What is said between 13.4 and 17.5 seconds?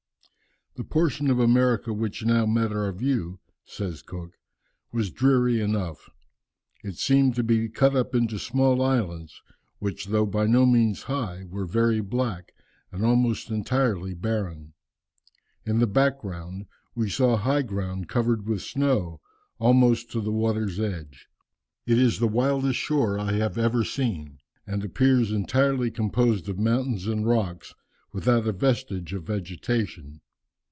entirely barren. In the background, we saw